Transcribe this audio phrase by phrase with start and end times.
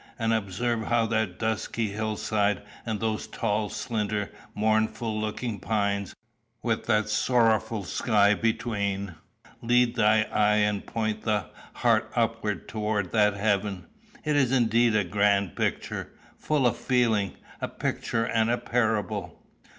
[0.17, 6.15] And observe how that dusky hill side, and those tall slender mournful looking pines,
[6.63, 9.13] with that sorrowful sky between,
[9.61, 13.85] lead the eye and point the heart upward towards that heaven.
[14.25, 19.45] It is indeed a grand picture, full of feeling a picture and a parable."